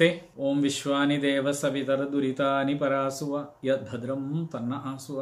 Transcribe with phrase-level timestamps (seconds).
[0.00, 3.32] നമസ്തേ ഓം വിശ്വാനി ദേവ സവിതർ ദുരിതാനി പരാസുവ
[3.64, 4.22] യദ്ഭദ്രം
[4.54, 5.18] തന്ന ആസുവ.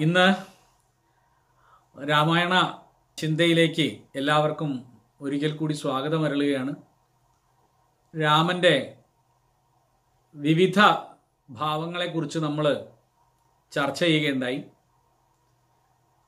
[0.00, 0.26] ഇന്ന്
[2.10, 2.54] രാമായണ
[3.18, 4.70] ചിന്തയിലേക്ക് എല്ലാവർക്കും
[5.20, 6.74] ഒരിക്കൽ കൂടി സ്വാഗതം അരളുകയാണ്.
[8.14, 8.74] രാമന്റെ
[10.34, 10.78] വിവിധ
[11.48, 12.68] ഭാവങ്ങളെക്കുറിച്ച് നമ്മൾ
[13.72, 14.62] ചർച്ച ചെയ്യുകയുണ്ടായി.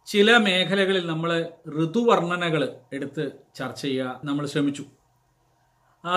[0.06, 1.32] ചില മേഖലകളിൽ നമ്മൾ
[1.80, 4.86] ഋതുവർണനകൾ എടുത്ത് ചർച്ച ചെയ്യുക നമ്മൾ ശ്രമിച്ചു.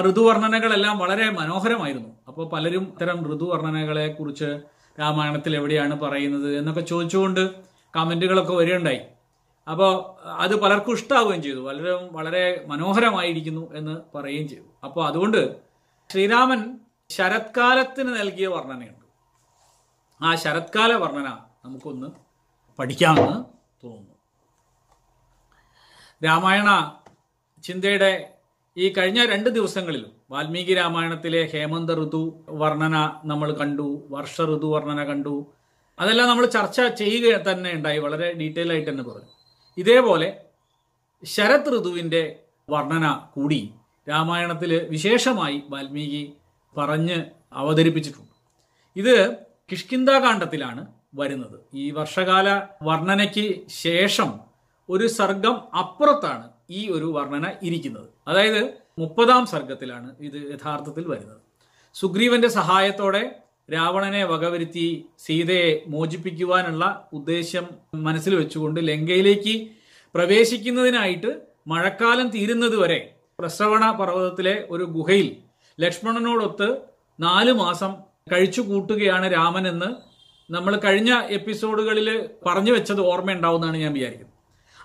[0.09, 2.09] ഋതുവർണനകളെല്ലാം വളരെ മനോഹരമായിരുന്നു.
[2.27, 4.61] അപ്പോൾ പലരും ഇത്തരം ഋതുവർണനകളെ കുറിച്ച്
[4.99, 7.55] രാമായണത്തിൽ എവിടെയാണ് പറയുന്നത് എന്നൊക്കെ ചോദിച്ചുകൊണ്ട്
[7.95, 8.99] കമന്റുകളൊക്കെ വരികയുണ്ടായി.
[9.69, 11.59] അപ്പോൾ അത് പലർക്കും ഇഷ്ടാവുകയും ചെയ്തു.
[11.59, 14.63] പലരും വളരെ മനോഹരമായിരിക്കുന്നു എന്ന് പറയുകയും ചെയ്തു.
[14.83, 15.55] അപ്പോൾ അതുകൊണ്ട്
[16.11, 16.79] ശ്രീരാമൻ
[17.09, 19.05] ശരത്കാലത്തിന് നൽകിയ വർണനയുണ്ട്.
[20.21, 22.07] ആ ശരത്കാല വർണന നമുക്കൊന്ന്
[22.79, 23.43] പഠിക്കാമെന്ന്
[23.85, 24.15] തോന്നുന്നു.
[26.25, 26.93] രാമായണ
[27.63, 28.38] ചിന്തയുടെ
[28.81, 32.21] ഈ കഴിഞ്ഞ രണ്ട് ദിവസങ്ങളിലും വാൽമീകി രാമായണത്തിലെ ഹേമന്ത ഋതു
[32.61, 32.95] വർണന
[33.31, 35.33] നമ്മൾ കണ്ടു വർഷ ഋതു വർണന കണ്ടു.
[35.99, 39.31] അതെല്ലാം നമ്മൾ ചർച്ച ചെയ്യുക തന്നെ ഉണ്ടായി വളരെ ഡീറ്റെയിൽ ആയിട്ട് തന്നെ പറഞ്ഞു.
[39.77, 40.29] ഇതേപോലെ
[41.23, 42.21] ശരത് ഋതുവിന്റെ
[42.69, 43.61] വർണന കൂടി
[44.09, 46.23] രാമായണത്തിൽ വിശേഷമായി വാൽമീകി
[46.75, 47.17] പറഞ്ഞ്
[47.61, 48.33] അവതരിപ്പിച്ചിട്ടുണ്ട്.
[48.95, 49.15] ഇത്
[49.71, 50.83] കിഷ്കിന്താകാന്ഡത്തിലാണ്
[51.19, 51.57] വരുന്നത്.
[51.73, 52.47] ഈ വർഷകാല
[52.83, 53.45] വർണനയ്ക്ക്
[53.83, 54.31] ശേഷം
[54.89, 58.07] ഒരു സർഗം അപ്പുറത്താണ് ഈ ഒരു വർണന ഇരിക്കുന്നത്.
[58.27, 58.61] അതായത്
[58.99, 61.41] മുപ്പതാം സർഗത്തിലാണ് ഇത് യഥാർത്ഥത്തിൽ വരുന്നത്.
[61.95, 63.23] സുഗ്രീവന്റെ സഹായത്തോടെ
[63.73, 64.85] രാവണനെ വകവരുത്തി
[65.25, 67.65] സീതയെ മോചിപ്പിക്കുവാനുള്ള ഉദ്ദേശ്യം
[68.07, 69.55] മനസ്സിൽ വെച്ചുകൊണ്ട് ലങ്കയിലേക്ക്
[70.15, 71.31] പ്രവേശിക്കുന്നതിനായിട്ട്
[71.67, 72.99] മഴക്കാലം തീരുന്നത് വരെ
[73.39, 75.27] പ്രസവണ പർവതത്തിലെ ഒരു ഗുഹയിൽ
[75.79, 76.67] ലക്ഷ്മണനോടൊത്ത്
[77.19, 77.91] നാല് മാസം
[78.31, 79.89] കഴിച്ചു കൂട്ടുകയാണ് രാമനെന്ന്
[80.49, 82.07] നമ്മൾ കഴിഞ്ഞ എപ്പിസോഡുകളിൽ
[82.47, 84.28] പറഞ്ഞു വെച്ചത് ഓർമ്മയുണ്ടാവുമെന്നാണ് ഞാൻ വിചാരിക്കുന്നത്.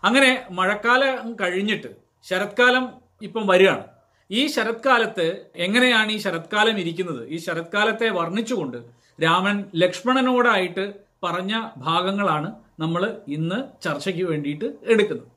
[0.06, 1.90] അങ്ങനെ മഴക്കാലം കഴിഞ്ഞിട്ട്
[2.28, 2.84] ശരത്കാലം
[3.22, 3.84] ഇപ്പം വരികയാണ്.
[4.30, 5.26] ഈ ശരത്കാലത്ത്
[5.56, 7.22] എങ്ങനെയാണ് ഈ ശരത്കാലം ഇരിക്കുന്നത്?
[7.28, 8.78] ഈ ശരത്കാലത്തെ വർണിച്ചുകൊണ്ട്
[9.22, 10.84] രാമൻ ലക്ഷ്മണനോടായിട്ട്
[11.24, 12.48] പറഞ്ഞ ഭാഗങ്ങളാണ്
[12.80, 15.30] നമ്മൾ ഇന്ന് ചർച്ചയ്ക്ക് വേണ്ടിയിട്ട് എടുക്കുന്നത്.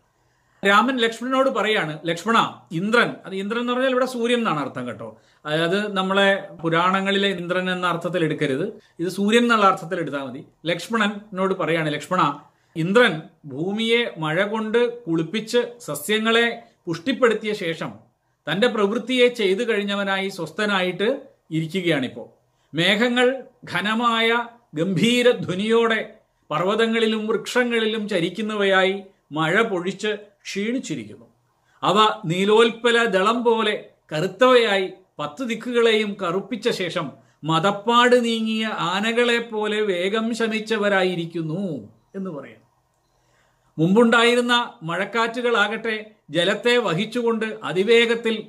[0.64, 2.38] രാമൻ ലക്ഷ്മണനോട് പറയാണ് ലക്ഷ്മണ
[2.72, 3.10] ഇന്ദ്രൻ.
[3.26, 5.10] അത് ഇന്ദ്രൻ എന്ന് പറഞ്ഞാൽ ഇവിടെ സൂര്യൻ എന്നാണ് അർത്ഥം കേട്ടോ.
[5.46, 6.30] അതായത് നമ്മളെ
[6.62, 8.66] പുരാണങ്ങളിലെ ഇന്ദ്രൻ എന്ന അർത്ഥത്തിൽ എടുക്കരുത്.
[9.00, 10.42] ഇത് സൂര്യൻ എന്നുള്ള അർത്ഥത്തിൽ എടുത്താൽ മതി.
[10.66, 12.22] ലക്ഷ്മണനോട് പറയാണ് ലക്ഷ്മണ
[12.78, 13.14] ഇന്ദ്രൻ
[13.46, 16.48] ഭൂമിയെ മഴ കൊണ്ട് കുളിപ്പിച്ച് സസ്യങ്ങളെ
[16.86, 17.92] പുഷ്ടിപ്പെടുത്തിയ ശേഷം
[18.48, 21.08] തന്റെ പ്രവൃത്തിയെ ചെയ്തു കഴിഞ്ഞവനായി സ്വസ്ഥനായിട്ട്
[21.52, 22.28] ഇരിക്കുകയാണിപ്പോൾ
[22.74, 23.28] മേഘങ്ങൾ
[23.74, 24.30] ഘനമായ
[24.76, 26.00] ഗംഭീര ധ്വനിയോടെ
[26.50, 28.96] പർവതങ്ങളിലും വൃക്ഷങ്ങളിലും ചരിക്കുന്നവയായി
[29.32, 30.12] മഴ പൊഴിച്ച്
[30.44, 31.28] ക്ഷീണിച്ചിരിക്കുന്നു.
[31.84, 33.76] അവ നീലോൽപ്പല ദളം പോലെ
[34.12, 34.88] കറുത്തവയായി
[35.20, 37.08] പത്ത് ദിക്കുകളെയും കറുപ്പിച്ച ശേഷം
[37.44, 41.64] മതപ്പാട് നീങ്ങിയ ആനകളെ പോലെ വേഗം ശമിച്ചവരായിരിക്കുന്നു
[42.16, 42.67] എന്ന് പറയുന്നു
[43.78, 48.44] മുമ്പുണ്ടായിരുന്ന മഴക്കാറ്റുകളാകട്ടെ ജലത്തെ വഹിച്ചുകൊണ്ട് അതിവേഗത്തിൽ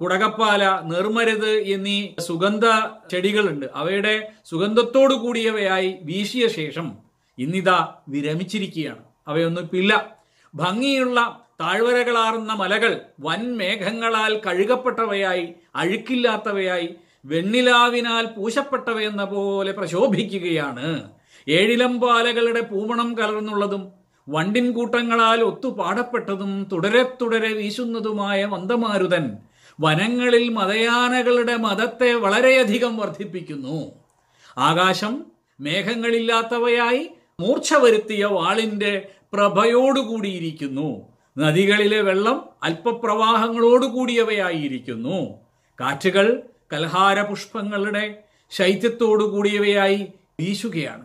[0.00, 2.64] കുടകപ്പാല നെർമരുത് എന്നീ സുഗന്ധ
[3.10, 3.66] ചെടികളുണ്ട്.
[3.74, 6.92] അവയുടെ സുഗന്ധത്തോടു കൂടിയവയായി വീശിയ ശേഷം
[7.38, 9.04] ഇന്നിതാ വിരമിച്ചിരിക്കുകയാണ്.
[9.28, 10.16] അവയൊന്നും ഇപ്പില്ല
[10.54, 16.94] ഭംഗിയുള്ള താഴ്വരകളാർന്ന മലകൾ വൻ മേഘങ്ങളാൽ കഴുകപ്പെട്ടവയായി അഴുക്കില്ലാത്തവയായി
[17.24, 21.10] വെണ്ണിലാവിനാൽ പൂശപ്പെട്ടവയെന്ന പോലെ പ്രശോഭിക്കുകയാണ്.
[21.48, 29.36] ഏഴിലമ്പാലകളുടെ പൂമണം കലർന്നുള്ളതും വണ്ടിൻ കൂട്ടങ്ങളാൽ ഒത്തുപാടപ്പെട്ടതും തുടരെ തുടരെ വീശുന്നതുമായ മന്ദമാരുതൻ
[29.80, 33.92] വനങ്ങളിൽ മതയാനകളുടെ മതത്തെ വളരെയധികം വർദ്ധിപ്പിക്കുന്നു.
[34.58, 35.26] ആകാശം
[35.60, 37.10] മേഘങ്ങളില്ലാത്തവയായി
[37.40, 41.12] മൂർച്ച വരുത്തിയ വാളിന്റെ പ്രഭയോടുകൂടിയിരിക്കുന്നു.
[41.38, 45.38] നദികളിലെ വെള്ളം അല്പപ്രവാഹങ്ങളോടുകൂടിയവയായിരിക്കുന്നു.
[45.80, 48.18] കാറ്റുകൾ കൽഹാര പുഷ്പങ്ങളുടെ
[48.50, 50.06] ശൈത്യത്തോടു കൂടിയവയായി
[50.40, 51.04] വീശുകയാണ്.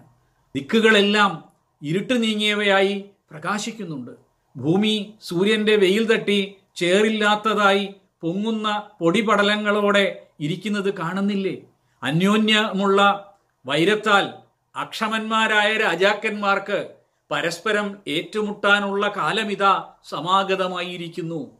[0.56, 1.47] ദിക്കുകളെല്ലാം
[1.84, 4.12] ഇരുട്ട് നീങ്ങിയവയായി പ്രകാശിക്കുന്നുണ്ട്.
[4.58, 11.58] ഭൂമി സൂര്യന്റെ വെയിൽ തട്ടി ചേറില്ലാത്തതായി പൊങ്ങുന്ന പൊടിപടലങ്ങളോടെ ഇരിക്കുന്നത് കാണുന്നില്ലേ?
[12.04, 13.34] അന്യോന്യമുള്ള
[13.66, 14.34] വൈരത്താൽ
[14.76, 16.90] അക്ഷമന്മാരായ രാജാക്കന്മാർക്ക്
[17.32, 21.52] പരസ്പരം ഏറ്റുമുട്ടാനുള്ള കാലമിതാ സമാഗതമായിരിക്കുന്നു.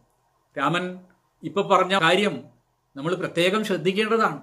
[0.58, 1.00] രാമൻ
[1.44, 2.44] ഇപ്പൊ പറഞ്ഞ കാര്യം
[2.96, 4.42] നമ്മൾ പ്രത്യേകം ശ്രദ്ധിക്കേണ്ടതാണ്.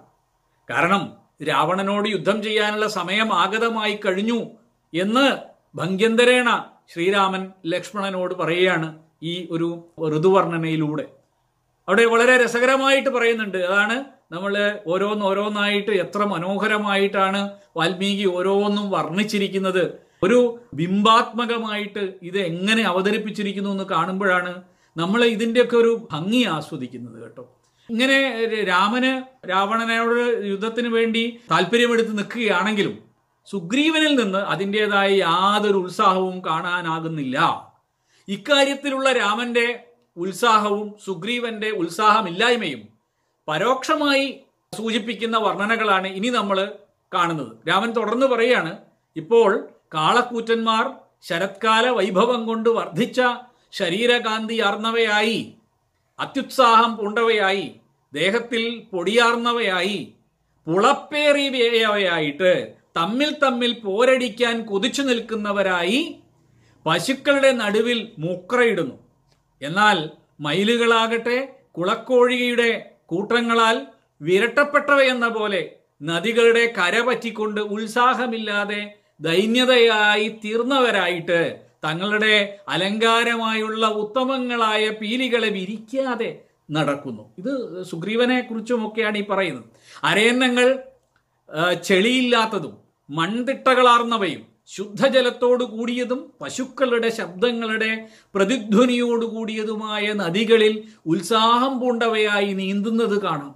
[0.70, 1.16] കാരണം
[1.48, 4.50] രാവണനോട് യുദ്ധം ചെയ്യാനുള്ള സമയം ആഗതമായി കഴിഞ്ഞു
[4.94, 6.48] എന്ന് ഭംഗ്യന്തരേണ
[6.92, 9.68] ശ്രീരാമൻ ലക്ഷ്മണനോട് പറയുകയാണ് ഈ ഒരു
[10.16, 11.04] ഋതുവർണനയിലൂടെ.
[11.88, 13.58] അവിടെ വളരെ രസകരമായിട്ട് പറയുന്നുണ്ട്.
[13.58, 14.52] അതാണ് നമ്മൾ
[14.86, 19.98] ഓരോന്നോരോന്നായിട്ട് എത്ര മനോഹരമായിട്ടാണ് വാൽമീകി ഓരോന്നും വർണിച്ചിരിക്കുന്നത്.
[20.22, 24.62] ഒരു ബിംബാത്മകമായിട്ട് ഇത് എങ്ങനെ അവതരിപ്പിച്ചിരിക്കുന്നു എന്ന് കാണുമ്പോഴാണ്
[24.96, 27.44] നമ്മൾ ഇതിന്റെയൊക്കെ ഒരു ഭംഗി ആസ്വദിക്കുന്നത് കേട്ടോ.
[27.90, 28.18] ഇങ്ങനെ
[28.64, 29.12] രാമന്
[29.48, 33.13] രാവണനോട് യുദ്ധത്തിന് വേണ്ടി താല്പര്യമെടുത്ത് നിൽക്കുകയാണെങ്കിലും
[33.48, 37.38] സുഗ്രീവനിൽ നിന്ന് അതിന്റെതായ യാതൊരു ഉത്സാഹവും കാണാനാകുന്നില്ല.
[38.28, 39.66] ഇക്കാര്യത്തിലുള്ള രാമന്റെ
[40.16, 42.82] ഉത്സാഹവും സുഗ്രീവന്റെ ഉത്സാഹമില്ലായ്മയും
[43.48, 44.26] പരോക്ഷമായി
[44.72, 46.72] സൂചിപ്പിക്കുന്ന വർണനകളാണ് ഇനി നമ്മൾ
[47.12, 47.52] കാണുന്നത്.
[47.68, 48.78] രാമൻ തുടർന്ന് പറയാണ്
[49.16, 49.50] ഇപ്പോൾ
[49.94, 50.84] കാളക്കൂറ്റന്മാർ
[51.22, 53.20] ശരത്കാല വൈഭവം കൊണ്ട് വർദ്ധിച്ച
[53.72, 55.54] ശരീരകാന്തി ആർന്നവയായി
[56.18, 57.66] അത്യുത്സാഹം പൂണ്ടവയായി
[58.12, 60.14] ദേഹത്തിൽ പൊടിയാർന്നവയായി
[60.66, 62.52] പുളപ്പേറിയവയായിട്ട്
[62.96, 66.20] തമ്മിൽ തമ്മിൽ പോരടിക്കാൻ കുതിച്ചു നിൽക്കുന്നവരായി
[66.86, 68.96] പശുക്കളുടെ നടുവിൽ മൂക്രയിടുന്നു
[69.62, 69.98] എന്നാൽ
[70.40, 71.38] മയിലുകളാകട്ടെ
[71.72, 72.70] കുളക്കോഴിയുടെ
[73.06, 73.86] കൂട്ടങ്ങളാൽ
[74.20, 75.62] വിരട്ടപ്പെട്ടവയെന്ന പോലെ
[76.02, 81.40] നദികളുടെ കര പറ്റിക്കൊണ്ട് ഉത്സാഹമില്ലാതെ ദൈന്യതയായി തീർന്നവരായിട്ട്
[81.84, 82.34] തങ്ങളുടെ
[82.68, 86.30] അലങ്കാരമായുള്ള ഉത്തമങ്ങളായ പീലികളെ വിരിക്കാതെ
[86.70, 87.24] നടക്കുന്നു.
[87.38, 87.52] ഇത്
[87.84, 89.66] സുഗ്രീവനെ കുറിച്ചുമൊക്കെയാണ് ഈ പറയുന്നത്.
[90.04, 90.68] അരയന്നങ്ങൾ
[91.82, 103.54] ചെളിയില്ലാത്തതും മൺതിട്ടകളാർന്നവയും ശുദ്ധജലത്തോടു കൂടിയതും പശുക്കളുടെ ശബ്ദങ്ങളുടെ പ്രതിധ്വനിയോടു കൂടിയതുമായ നദികളിൽ ഉത്സാഹം പൂണ്ടവയായി നീന്തുന്നത് കാണാം.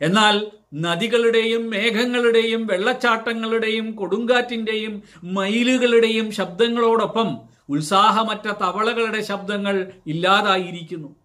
[0.00, 7.38] എന്നാൽ നദികളുടെയും മേഘങ്ങളുടെയും വെള്ളച്ചാട്ടങ്ങളുടെയും കൊടുങ്കാറ്റിന്റെയും മയിലുകളുടെയും ശബ്ദങ്ങളോടൊപ്പം
[7.68, 11.16] ഉത്സാഹമറ്റ തവളകളുടെ ശബ്ദങ്ങൾ ഇല്ലാതായിരിക്കുന്നു.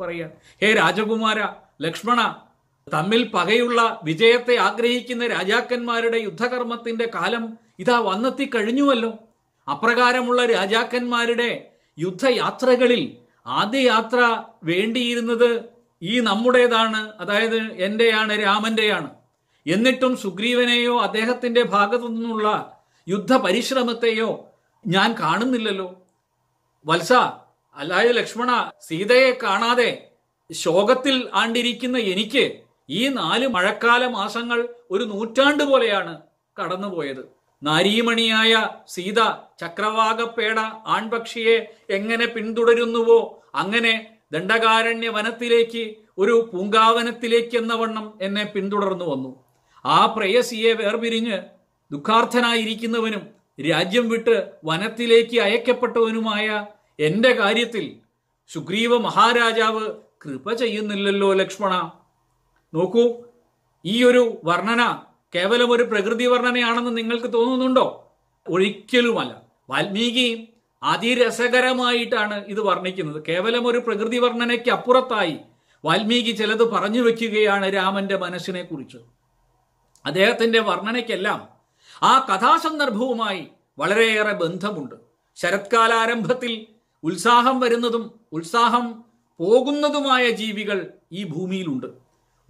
[0.00, 0.28] പറയാ.
[0.62, 1.48] ഹേ രാജകുമാര
[1.82, 2.36] ലക്ഷ്മണ
[2.94, 7.44] തമ്മിൽ പകയുള്ള വിജയത്തെ ആഗ്രഹിക്കുന്ന രാജാക്കന്മാരുടെ യുദ്ധകർമ്മത്തിന്റെ കാലം
[7.78, 9.12] ഇതാ വന്നെത്തി കഴിഞ്ഞുവല്ലോ.
[9.70, 15.64] അപ്രകാരമുള്ള രാജാക്കന്മാരുടെ യുദ്ധയാത്രകളിൽ ആദ്യ യാത്ര വേണ്ടിയിരുന്നത്
[16.02, 19.10] ഈ നമ്മുടേതാണ് അതായത് എന്റെയാണ് രാമന്റെയാണ്.
[19.66, 22.72] എന്നിട്ടും സുഗ്രീവനെയോ അദ്ദേഹത്തിന്റെ ഭാഗത്തു നിന്നുള്ള
[23.08, 24.48] യുദ്ധ പരിശ്രമത്തെയോ
[24.86, 25.88] ഞാൻ കാണുന്നില്ലല്ലോ.
[26.86, 27.12] വത്സ
[27.76, 30.08] അല്ലാതെ ലക്ഷ്മണ സീതയെ കാണാതെ
[30.52, 32.44] ശോകത്തിൽ ആണ്ടിരിക്കുന്ന എനിക്ക്
[32.94, 36.14] ഈ നാല് മഴക്കാല മാസങ്ങൾ ഒരു നൂറ്റാണ്ട് പോലെയാണ്
[36.56, 37.22] കടന്നുപോയത്.
[37.62, 38.52] നാരീമണിയായ
[38.88, 39.20] സീത
[39.60, 40.58] ചക്രവാകപ്പേട
[40.94, 41.56] ആൺപക്ഷിയെ
[41.90, 43.18] എങ്ങനെ പിന്തുടരുന്നുവോ
[43.54, 43.94] അങ്ങനെ
[44.32, 45.84] ദണ്ഡകാരണ്യ വനത്തിലേക്ക്
[46.18, 49.30] ഒരു പൂങ്കാവനത്തിലേക്ക് എന്ന വണ്ണം എന്നെ പിന്തുടർന്നു വന്നു.
[49.84, 51.38] ആ പ്രേയസിയെ വേർപിരിഞ്ഞ്
[51.90, 53.22] ദുഃഖാർത്ഥനായിരിക്കുന്നവനും
[53.70, 56.46] രാജ്യം വിട്ട് വനത്തിലേക്ക് അയക്കപ്പെട്ടവനുമായ
[57.00, 57.84] എന്റെ കാര്യത്തിൽ
[58.50, 59.84] സുഗ്രീവ മഹാരാജാവ്
[60.24, 61.74] കൃപ ചെയ്യുന്നില്ലല്ലോ ലക്ഷ്മണ.
[62.74, 63.22] നോക്കൂ
[63.84, 65.02] ഈ ഒരു വർണന
[65.34, 68.12] കേവലം ഒരു പ്രകൃതി വർണനയാണെന്ന് നിങ്ങൾക്ക് തോന്നുന്നുണ്ടോ?
[68.48, 69.42] ഒരിക്കലുമല്ല.
[69.70, 70.48] വാൽമീകി
[70.82, 73.24] അതിരസകരമായിട്ടാണ് ഇത് വർണിക്കുന്നത്.
[73.28, 75.38] കേവലം ഒരു പ്രകൃതി വർണനയ്ക്ക് അപ്പുറത്തായി
[75.84, 78.98] വാൽമീകി ചിലത് പറഞ്ഞു വെക്കുകയാണ് രാമന്റെ മനസ്സിനെ കുറിച്ച്
[80.06, 81.48] അദ്ദേഹത്തിന്റെ വർണനയ്ക്കെല്ലാം
[82.02, 83.48] ആ കഥാസന്ദർഭവുമായി
[83.78, 84.94] വളരെയേറെ ബന്ധമുണ്ട്.
[85.36, 86.66] ശരത്കാലാരംഭത്തിൽ
[87.04, 89.04] ഉത്സാഹം വരുന്നതും ഉത്സാഹം
[89.38, 91.86] പോകുന്നതുമായ ജീവികൾ ഈ ഭൂമിയിലുണ്ട്.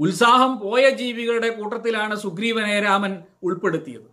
[0.01, 4.09] ഉത്സാഹം പോയ ജീവികളുടെ കൂട്ടത്തിലാണ് സുഗ്രീവനെ രാമൻ ഉൾപ്പെടുത്തിയത്.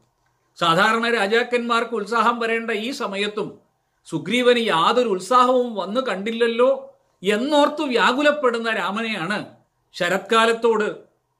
[0.59, 3.59] സാധാരണ രാജാക്കന്മാർക്ക് ഉത്സാഹം വരേണ്ട ഈ സമയത്തും
[4.05, 9.45] സുഗ്രീവന് യാതൊരു ഉത്സാഹവും വന്നു കണ്ടില്ലല്ലോ എന്നോർത്തു വ്യാകുലപ്പെടുന്ന രാമനെയാണ്
[9.93, 10.95] ശരത്കാലത്തോട്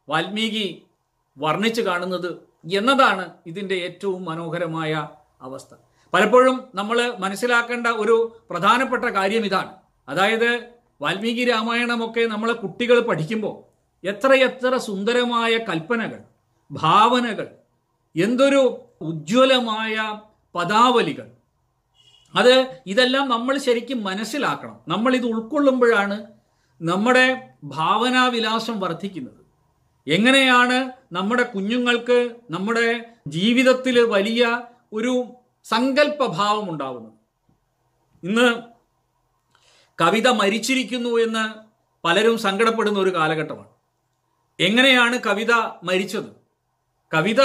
[0.09, 0.83] വാൽമീകി
[1.37, 2.41] വർണിച്ചു കാണുന്നത്
[2.73, 5.09] എന്നതാണ് ഇതിന്റെ ഏറ്റവും മനോഹരമായ
[5.41, 5.73] അവസ്ഥ.
[6.13, 9.75] പലപ്പോഴും നമ്മൾ മനസ്സിലാക്കേണ്ട ഒരു പ്രധാനപ്പെട്ട കാര്യം ഇതാണ്.
[10.09, 10.63] അതായത്
[11.01, 13.68] വാൽമീകി രാമായണമൊക്കെ നമ്മളെ കുട്ടികൾ പഠിക്കുമ്പോൾ
[14.03, 16.19] എത്രയെത്ര സുന്ദരമായ കൽപ്പനകൾ
[16.71, 17.47] ഭാവനകൾ
[18.15, 20.19] എന്തൊരു ഉജ്ജ്വലമായ
[20.55, 21.27] പദാവലികൾ.
[22.35, 24.79] അത് ഇതെല്ലാം നമ്മൾ ശരിക്കും മനസ്സിലാക്കണം.
[24.87, 26.27] നമ്മൾ ഇത് ഉൾക്കൊള്ളുമ്പോഴാണ്
[26.81, 29.39] നമ്മുടെ ഭാവനാവിലാസം വർദ്ധിക്കുന്നത്.
[30.07, 34.61] എങ്ങനെയാണ് നമ്മുടെ കുഞ്ഞുങ്ങൾക്ക് നമ്മുടെ ജീവിതത്തിൽ വലിയ
[34.93, 35.25] ഒരു
[35.63, 37.13] സങ്കല്പഭാവം ഉണ്ടാവുന്നത്?
[38.23, 38.63] ഇന്ന്
[40.01, 41.53] കവിത മരിച്ചിരിക്കുന്നു എന്ന്
[42.07, 43.78] പലരും സങ്കടപ്പെടുന്ന ഒരു കാലഘട്ടമാണ്.
[44.59, 46.31] എങ്ങനെയാണ് കവിത മരിച്ചത്?
[47.13, 47.41] കവിത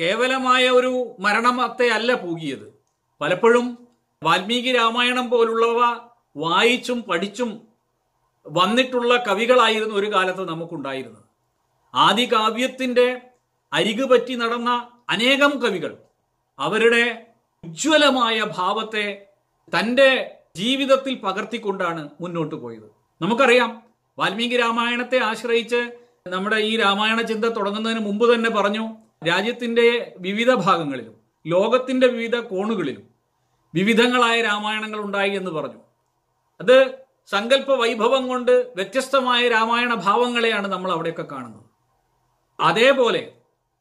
[0.00, 2.80] കേവലമായ ഒരു മരണമത്തെ അല്ല പൂകിയത്.
[3.20, 3.66] പലപ്പോഴും
[4.22, 5.80] വാൽമീകി രാമായണം പോലുള്ളവ
[6.36, 7.50] വായിച്ചും പഠിച്ചും
[8.46, 11.22] വന്നിട്ടുള്ള കവികളായിരുന്നു ഒരു കാലത്ത് നമുക്കുണ്ടായിരുന്നത്.
[11.94, 13.20] ആദികാവ്യത്തിന്റെ
[13.72, 14.70] അരികു പറ്റി നടന്ന
[15.10, 15.96] അനേകം കവികൾ
[16.58, 17.26] അവരുടെ
[17.64, 19.26] ഉജ്ജ്വലമായ ഭാവത്തെ
[19.78, 20.10] തന്റെ
[20.56, 22.88] ജീവിതത്തിൽ പകർത്തിക്കൊണ്ടാണ് മുന്നോട്ട് പോയത്.
[23.22, 23.82] നമുക്കറിയാം
[24.18, 28.84] വാൽമീകി രാമായണത്തെ ആശ്രയിച്ച് നമ്മുടെ ഈ രാമായണ ചിന്ത തുടങ്ങുന്നതിന് മുമ്പ് തന്നെ പറഞ്ഞു
[29.28, 31.14] രാജ്യത്തിന്റെ വിവിധ ഭാഗങ്ങളിലും
[31.46, 33.02] ലോകത്തിന്റെ വിവിധ കോണുകളിലും
[33.74, 35.80] വിവിധങ്ങളായ രാമായണങ്ങൾ ഉണ്ടായി എന്ന് പറഞ്ഞു.
[36.60, 36.76] അത്
[37.32, 41.66] സങ്കല്പ വൈഭവം കൊണ്ട് വ്യത്യസ്തമായ രാമായണ ഭാവങ്ങളെയാണ് നമ്മൾ അവിടെയൊക്കെ കാണുന്നത്.
[42.58, 43.22] അതേപോലെ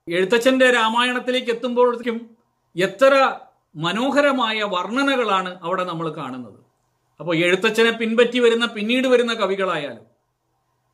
[0.07, 2.17] എഴുത്തച്ഛന്റെ രാമായണത്തിലേക്ക് എത്തുമ്പോഴേക്കും
[2.75, 3.13] എത്ര
[3.75, 6.59] മനോഹരമായ വർണനകളാണ് അവിടെ നമ്മൾ കാണുന്നത്.
[7.19, 10.05] അപ്പോൾ എഴുത്തച്ഛനെ പിൻപറ്റി വരുന്ന പിന്നീട് വരുന്ന കവികളായാലും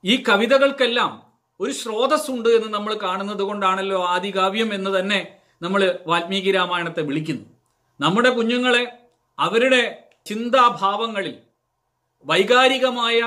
[0.03, 1.11] ഈ കവിതകൾക്കെല്ലാം
[1.59, 5.19] ഒരു സ്രോതസ്സുണ്ട് എന്ന് നമ്മൾ കാണുന്നത് കൊണ്ടാണല്ലോ ആദികാവ്യം എന്ന് തന്നെ
[5.61, 7.45] നമ്മൾ വാൽമീകി രാമായണത്തെ വിളിക്കുന്നു.
[7.99, 8.83] നമ്മുടെ കുഞ്ഞുങ്ങളെ
[9.39, 9.81] അവരുടെ
[10.25, 11.35] ചിന്താഭാവങ്ങളിൽ
[12.25, 13.19] വൈകാരികമായ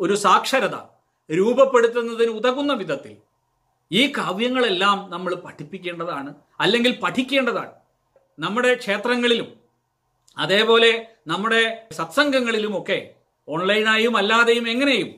[0.00, 0.76] ഒരു സാക്ഷരത
[1.30, 3.14] രൂപപ്പെടുത്തുന്നതിന് ഉതകുന്ന വിധത്തിൽ
[3.90, 6.30] ഈ കാവ്യങ്ങളെല്ലാം നമ്മൾ പഠിപ്പിക്കേണ്ടതാണ്
[6.60, 7.72] അല്ലെങ്കിൽ പഠിക്കേണ്ടതാണ്.
[8.38, 9.48] നമ്മുടെ ക്ഷേത്രങ്ങളിലും
[10.36, 10.90] അതേപോലെ
[11.28, 12.98] നമ്മുടെ സത്സംഗങ്ങളിലുമൊക്കെ
[13.48, 15.08] ഓൺലൈനായും അല്ലാതെയും എങ്ങനെയും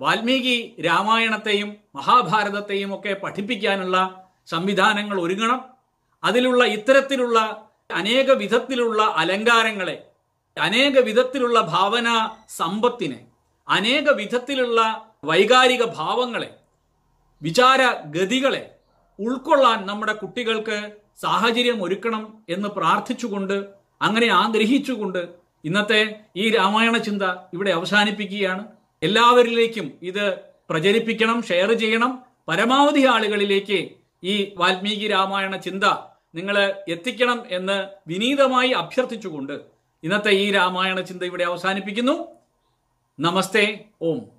[0.00, 5.60] വാൽമീകി രാമായണത്തെയും മഹാഭാരതത്തെയും ഒക്കെ പഠിപ്പിക്കാനുള്ള സംവിധാനങ്ങൾ ഒരുങ്ങണം.
[6.24, 7.38] അതിലുള്ള ഇത്തരത്തിലുള്ള
[7.90, 9.96] അനേക വിധത്തിലുള്ള അലങ്കാരങ്ങളെ
[10.60, 13.26] അനേക വിധത്തിലുള്ള ഭാവന സമ്പത്തിനെ
[13.68, 14.80] അനേക വിധത്തിലുള്ള
[15.24, 16.50] വൈകാരിക ഭാവങ്ങളെ
[17.42, 18.70] വിചാര ഗതികളെ
[19.18, 23.64] ഉൾക്കൊള്ളാൻ നമ്മുടെ കുട്ടികൾക്ക് സാഹചര്യം ഒരുക്കണം എന്ന് പ്രാർത്ഥിച്ചുകൊണ്ട്
[24.02, 25.28] അങ്ങനെ ആഗ്രഹിച്ചുകൊണ്ട്
[25.64, 27.22] ഇന്നത്തെ ഈ രാമായണ ചിന്ത
[27.54, 28.77] ഇവിടെ അവസാനിപ്പിക്കുകയാണ്.
[29.02, 30.38] എല്ലാവരിലേക്കും ഇത്
[30.70, 32.18] പ്രചരിപ്പിക്കണം ഷെയർ ചെയ്യണം.
[32.48, 33.88] പരമാവധി ആളുകളിലേക്ക്
[34.24, 35.84] ഈ വാൽമീകി രാമായണ ചിന്ത
[36.34, 39.60] നിങ്ങൾ എത്തിക്കണം എന്ന് വിനീതമായി അഭ്യർത്ഥിച്ചുകൊണ്ട്
[40.04, 42.28] ഇന്നത്തെ ഈ രാമായണ ചിന്ത ഇവിടെ അവസാനിപ്പിക്കുന്നു.
[43.20, 44.37] നമസ്തേ ഓം.